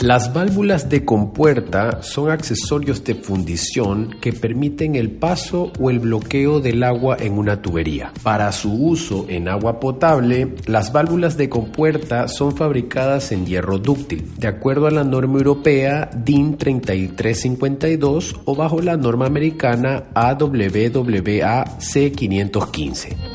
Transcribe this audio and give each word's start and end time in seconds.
Las 0.00 0.32
válvulas 0.32 0.88
de 0.88 1.04
compuerta 1.04 2.02
son 2.02 2.30
accesorios 2.30 3.04
de 3.04 3.16
fundición 3.16 4.16
que 4.18 4.32
permiten 4.32 4.94
el 4.94 5.10
paso 5.10 5.74
o 5.78 5.90
el 5.90 5.98
bloqueo 5.98 6.60
del 6.60 6.82
agua 6.84 7.18
en 7.20 7.34
una 7.34 7.60
tubería. 7.60 8.10
Para 8.22 8.50
su 8.52 8.72
uso 8.72 9.26
en 9.28 9.46
agua 9.46 9.78
potable, 9.78 10.54
las 10.64 10.90
válvulas 10.90 11.36
de 11.36 11.50
compuerta 11.50 12.28
son 12.28 12.56
fabricadas 12.56 13.30
en 13.30 13.44
hierro 13.44 13.76
dúctil, 13.76 14.32
de 14.38 14.48
acuerdo 14.48 14.86
a 14.86 14.90
la 14.90 15.04
norma 15.04 15.36
europea 15.36 16.08
DIN 16.16 16.56
3352 16.56 18.36
o 18.46 18.56
bajo 18.56 18.80
la 18.80 18.96
norma 18.96 19.26
americana 19.26 20.04
AWWA 20.14 21.78
C515. 21.78 23.29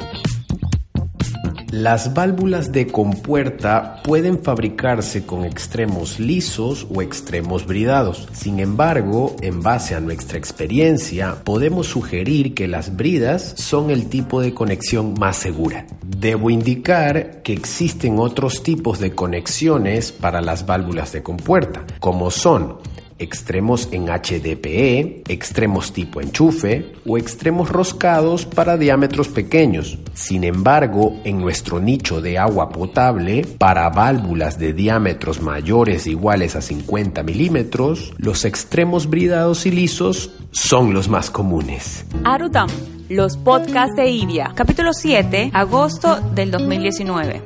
Las 1.77 2.13
válvulas 2.13 2.71
de 2.71 2.87
compuerta 2.87 4.01
pueden 4.01 4.41
fabricarse 4.41 5.25
con 5.25 5.43
extremos 5.43 6.21
lisos 6.21 6.87
o 6.89 7.01
extremos 7.01 7.65
bridados. 7.65 8.29
Sin 8.31 8.61
embargo, 8.61 9.35
en 9.41 9.61
base 9.61 9.93
a 9.93 9.99
nuestra 9.99 10.37
experiencia, 10.37 11.35
podemos 11.43 11.87
sugerir 11.87 12.53
que 12.53 12.69
las 12.69 12.95
bridas 12.95 13.55
son 13.57 13.89
el 13.89 14.07
tipo 14.07 14.39
de 14.39 14.53
conexión 14.53 15.15
más 15.19 15.35
segura. 15.35 15.85
Debo 16.01 16.49
indicar 16.49 17.41
que 17.41 17.51
existen 17.51 18.19
otros 18.19 18.63
tipos 18.63 18.99
de 18.99 19.13
conexiones 19.13 20.13
para 20.13 20.39
las 20.39 20.65
válvulas 20.65 21.11
de 21.11 21.23
compuerta, 21.23 21.85
como 21.99 22.31
son 22.31 22.77
extremos 23.17 23.89
en 23.91 24.07
HDPE, 24.07 25.23
extremos 25.29 25.93
tipo 25.93 26.19
enchufe 26.19 26.93
o 27.05 27.17
extremos 27.17 27.69
roscados 27.69 28.45
para 28.45 28.77
diámetros 28.77 29.29
pequeños. 29.29 29.97
Sin 30.13 30.43
embargo, 30.43 31.19
en 31.23 31.39
nuestro 31.39 31.79
nicho 31.79 32.21
de 32.21 32.37
agua 32.37 32.69
potable, 32.69 33.45
para 33.57 33.89
válvulas 33.89 34.59
de 34.59 34.73
diámetros 34.73 35.41
mayores 35.41 36.07
iguales 36.07 36.55
a 36.55 36.61
50 36.61 37.23
milímetros, 37.23 38.13
los 38.17 38.43
extremos 38.43 39.09
bridados 39.09 39.65
y 39.65 39.71
lisos 39.71 40.31
son 40.51 40.93
los 40.93 41.07
más 41.07 41.29
comunes. 41.29 42.05
Arutam, 42.23 42.69
los 43.09 43.37
podcasts 43.37 43.95
de 43.95 44.09
IBIA, 44.09 44.51
capítulo 44.55 44.93
7, 44.93 45.51
agosto 45.53 46.19
del 46.33 46.51
2019. 46.51 47.41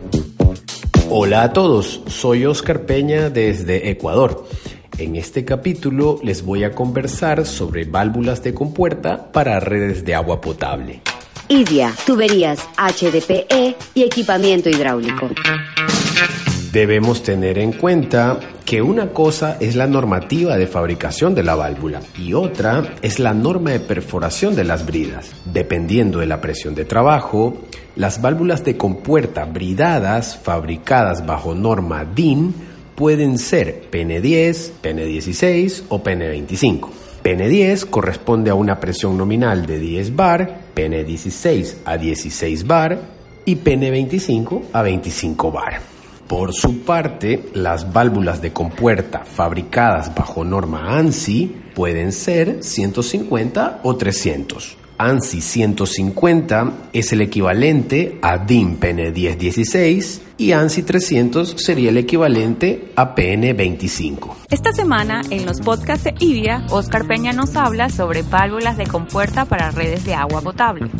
Hola 1.12 1.42
a 1.42 1.54
todos, 1.54 2.02
soy 2.06 2.46
Oscar 2.46 2.84
Peña 2.86 3.32
desde 3.32 3.90
Ecuador. 3.90 4.46
En 5.00 5.16
este 5.16 5.46
capítulo 5.46 6.20
les 6.24 6.44
voy 6.44 6.66
a 6.66 6.74
conversar 6.74 7.46
sobre 7.46 7.86
válvulas 7.86 8.44
de 8.44 8.54
compuerta 8.54 9.32
para 9.32 9.58
redes 9.62 10.04
de 10.04 10.14
agua 10.14 10.42
potable. 10.42 11.00
IDIA, 11.48 11.94
tuberías 12.06 12.68
HDPE 12.78 13.78
y 13.94 14.04
equipamiento 14.04 14.70
hidráulico. 14.70 15.30
Debemos 16.74 17.24
tener 17.24 17.60
en 17.60 17.72
cuenta 17.72 18.42
que 18.66 18.82
una 18.82 19.12
cosa 19.12 19.56
es 19.62 19.78
la 19.78 19.88
normativa 19.88 20.58
de 20.58 20.68
fabricación 20.68 21.34
de 21.34 21.44
la 21.44 21.56
válvula 21.56 22.02
y 22.18 22.34
otra 22.34 22.96
es 23.02 23.20
la 23.20 23.34
norma 23.34 23.72
de 23.72 23.80
perforación 23.80 24.54
de 24.54 24.66
las 24.66 24.86
bridas. 24.86 25.32
Dependiendo 25.46 26.20
de 26.20 26.26
la 26.26 26.42
presión 26.42 26.76
de 26.76 26.84
trabajo, 26.84 27.58
las 27.96 28.22
válvulas 28.22 28.66
de 28.66 28.76
compuerta 28.76 29.46
bridadas 29.46 30.38
fabricadas 30.38 31.26
bajo 31.26 31.56
norma 31.56 32.04
DIN 32.04 32.69
pueden 33.00 33.38
ser 33.38 33.90
PN10, 33.90 34.72
PN16 34.84 35.84
o 35.88 36.04
PN25. 36.04 36.90
PN10 37.24 37.90
corresponde 37.90 38.52
a 38.52 38.56
una 38.56 38.78
presión 38.82 39.18
nominal 39.18 39.66
de 39.66 39.80
10 39.80 40.18
bar, 40.18 40.60
PN16 40.76 41.76
a 41.86 41.96
16 41.96 42.68
bar 42.68 43.00
y 43.46 43.56
PN25 43.56 44.64
a 44.74 44.82
25 44.82 45.50
bar. 45.50 45.80
Por 46.28 46.54
su 46.54 46.82
parte, 46.82 47.46
las 47.54 47.94
válvulas 47.94 48.42
de 48.42 48.52
compuerta 48.52 49.24
fabricadas 49.24 50.14
bajo 50.14 50.44
norma 50.44 50.98
ANSI 50.98 51.56
pueden 51.74 52.12
ser 52.12 52.62
150 52.62 53.80
o 53.82 53.96
300. 53.96 54.79
ANSI 55.02 55.40
150 55.40 56.74
es 56.92 57.14
el 57.14 57.22
equivalente 57.22 58.20
a 58.22 58.38
DIN 58.38 58.76
PN 58.76 59.14
1016 59.14 60.22
y 60.38 60.52
ANSI 60.52 60.84
300 60.84 61.56
sería 61.58 61.90
el 61.90 61.98
equivalente 61.98 62.92
a 62.98 63.16
PN 63.16 63.54
25. 63.54 64.36
Esta 64.50 64.74
semana 64.74 65.22
en 65.30 65.46
los 65.46 65.62
podcasts 65.62 66.04
de 66.04 66.16
IBIA, 66.20 66.66
Oscar 66.70 67.08
Peña 67.08 67.32
nos 67.32 67.56
habla 67.56 67.88
sobre 67.90 68.24
válvulas 68.24 68.76
de 68.76 68.88
compuerta 68.88 69.46
para 69.46 69.72
redes 69.72 70.04
de 70.04 70.16
agua 70.16 70.42
potable. 70.42 70.92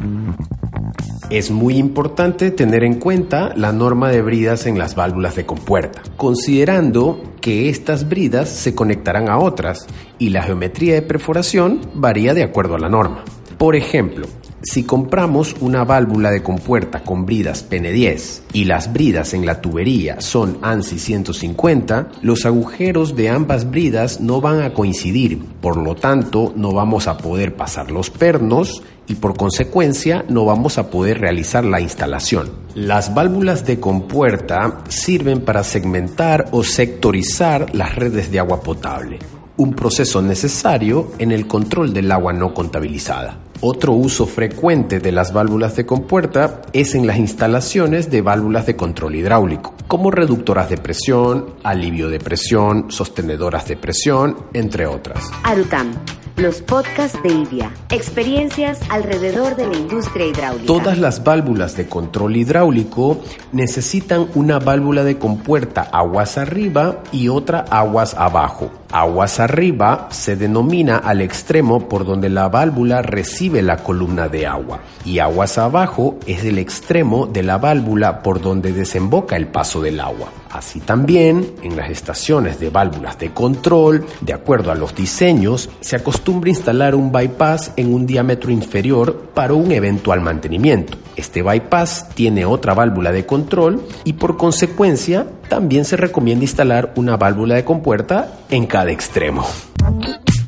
Es 1.30 1.52
muy 1.52 1.76
importante 1.76 2.52
tener 2.52 2.86
en 2.86 2.96
cuenta 3.02 3.54
la 3.58 3.74
norma 3.74 4.08
de 4.08 4.22
bridas 4.22 4.66
en 4.66 4.80
las 4.80 4.96
válvulas 4.96 5.36
de 5.36 5.46
compuerta, 5.46 6.02
considerando 6.16 7.22
que 7.42 7.68
estas 7.68 8.08
bridas 8.08 8.48
se 8.48 8.74
conectarán 8.74 9.28
a 9.28 9.40
otras 9.40 9.88
y 10.18 10.30
la 10.30 10.42
geometría 10.42 10.94
de 10.94 11.02
perforación 11.02 11.82
varía 11.96 12.34
de 12.34 12.44
acuerdo 12.44 12.76
a 12.76 12.80
la 12.80 12.88
norma. 12.88 13.26
Por 13.60 13.76
ejemplo, 13.76 14.26
si 14.62 14.84
compramos 14.84 15.54
una 15.60 15.84
válvula 15.84 16.32
de 16.32 16.42
compuerta 16.42 17.04
con 17.04 17.26
bridas 17.26 17.70
PN10 17.70 18.44
y 18.54 18.64
las 18.64 18.94
bridas 18.94 19.34
en 19.34 19.46
la 19.46 19.60
tubería 19.60 20.22
son 20.22 20.60
ANSI 20.62 20.98
150, 20.98 22.08
los 22.22 22.46
agujeros 22.46 23.18
de 23.18 23.28
ambas 23.28 23.70
bridas 23.70 24.22
no 24.22 24.40
van 24.40 24.62
a 24.62 24.74
coincidir, 24.74 25.44
por 25.60 25.76
lo 25.76 25.96
tanto 25.96 26.54
no 26.56 26.72
vamos 26.72 27.08
a 27.08 27.18
poder 27.18 27.58
pasar 27.58 27.92
los 27.92 28.10
pernos 28.10 28.82
y 29.08 29.16
por 29.16 29.36
consecuencia 29.36 30.24
no 30.30 30.46
vamos 30.46 30.78
a 30.78 30.90
poder 30.90 31.20
realizar 31.20 31.66
la 31.66 31.82
instalación. 31.82 32.50
Las 32.76 33.14
válvulas 33.14 33.66
de 33.66 33.82
compuerta 33.82 34.86
sirven 34.88 35.42
para 35.42 35.66
segmentar 35.66 36.46
o 36.52 36.64
sectorizar 36.64 37.76
las 37.76 37.94
redes 37.94 38.32
de 38.32 38.40
agua 38.40 38.62
potable, 38.62 39.20
un 39.58 39.74
proceso 39.74 40.22
necesario 40.22 41.12
en 41.20 41.34
el 41.34 41.46
control 41.46 41.92
del 41.92 42.10
agua 42.10 42.32
no 42.32 42.54
contabilizada. 42.54 43.49
Otro 43.62 43.92
uso 43.92 44.26
frecuente 44.26 45.02
de 45.02 45.12
las 45.12 45.34
válvulas 45.34 45.76
de 45.76 45.86
compuerta 45.86 46.62
es 46.72 46.96
en 46.96 47.06
las 47.06 47.18
instalaciones 47.18 48.10
de 48.10 48.22
válvulas 48.22 48.66
de 48.66 48.78
control 48.78 49.16
hidráulico, 49.16 49.74
como 49.86 50.12
reductoras 50.12 50.70
de 50.70 50.78
presión, 50.78 51.56
alivio 51.62 52.08
de 52.08 52.20
presión, 52.20 52.90
sostenedoras 52.90 53.68
de 53.68 53.76
presión, 53.76 54.38
entre 54.54 54.88
otras. 54.88 55.30
Arutam, 55.44 55.92
los 56.38 56.62
podcasts 56.62 57.22
de 57.22 57.34
IDIA, 57.34 57.70
experiencias 57.90 58.80
alrededor 58.90 59.58
de 59.58 59.68
la 59.68 59.76
industria 59.76 60.28
hidráulica. 60.28 60.66
Todas 60.66 60.98
las 60.98 61.26
válvulas 61.26 61.76
de 61.76 61.86
control 61.86 62.38
hidráulico 62.38 63.20
necesitan 63.52 64.30
una 64.36 64.60
válvula 64.60 65.04
de 65.04 65.18
compuerta 65.18 65.82
aguas 65.92 66.38
arriba 66.38 67.04
y 67.12 67.28
otra 67.28 67.66
aguas 67.70 68.14
abajo. 68.14 68.72
Aguas 68.92 69.40
arriba 69.40 70.08
se 70.10 70.36
denomina 70.36 70.98
al 70.98 71.22
extremo 71.22 71.88
por 71.88 72.06
donde 72.06 72.28
la 72.28 72.50
válvula 72.50 73.04
recibe 73.04 73.62
la 73.62 73.78
columna 73.78 74.30
de 74.30 74.48
agua 74.48 74.80
y 75.06 75.20
aguas 75.20 75.60
abajo 75.60 76.18
es 76.26 76.44
el 76.44 76.58
extremo 76.58 77.28
de 77.28 77.44
la 77.44 77.60
válvula 77.60 78.24
por 78.24 78.42
donde 78.42 78.74
desemboca 78.74 79.36
el 79.36 79.46
paso 79.46 79.80
del 79.80 80.00
agua. 80.00 80.30
Así 80.50 80.80
también, 80.80 81.54
en 81.62 81.78
las 81.78 81.92
estaciones 81.92 82.60
de 82.60 82.72
válvulas 82.72 83.20
de 83.20 83.32
control, 83.32 84.08
de 84.22 84.34
acuerdo 84.34 84.72
a 84.72 84.76
los 84.76 84.96
diseños, 84.96 85.70
se 85.80 85.96
acostumbra 85.96 86.50
instalar 86.50 86.96
un 86.96 87.12
bypass 87.12 87.74
en 87.76 87.94
un 87.94 88.08
diámetro 88.08 88.50
inferior 88.50 89.30
para 89.36 89.54
un 89.54 89.72
eventual 89.72 90.22
mantenimiento. 90.22 90.98
Este 91.16 91.44
bypass 91.44 92.10
tiene 92.16 92.46
otra 92.46 92.74
válvula 92.74 93.12
de 93.12 93.28
control 93.28 93.84
y 94.04 94.14
por 94.14 94.38
consecuencia 94.38 95.28
también 95.50 95.84
se 95.84 95.98
recomienda 95.98 96.46
instalar 96.46 96.94
una 96.96 97.18
válvula 97.18 97.56
de 97.56 97.66
compuerta 97.66 98.32
en 98.50 98.68
cada 98.68 98.92
extremo. 98.92 99.46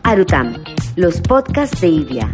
Arutam, 0.03 0.63
los 0.95 1.19
podcasts 1.21 1.81
de 1.81 1.87
IDIA, 1.87 2.29